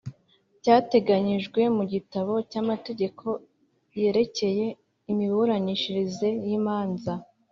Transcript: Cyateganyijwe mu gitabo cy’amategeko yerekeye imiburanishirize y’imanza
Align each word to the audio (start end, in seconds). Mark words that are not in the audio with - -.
Cyateganyijwe 0.63 1.61
mu 1.75 1.83
gitabo 1.93 2.33
cy’amategeko 2.49 3.25
yerekeye 3.99 4.65
imiburanishirize 5.11 6.27
y’imanza 6.47 7.13